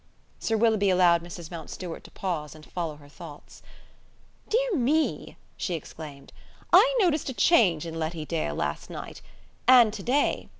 [0.39, 1.51] Sir Willoughby allowed Mrs.
[1.51, 3.61] Mountstuart to pause and follow her thoughts.
[4.49, 6.33] "Dear me!" she exclaimed.
[6.73, 9.21] "I noticed a change in Letty Dale last night;
[9.67, 10.49] and to day.